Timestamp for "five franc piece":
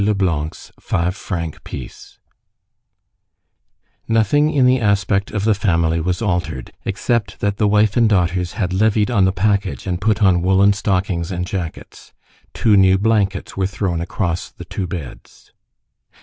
0.79-2.17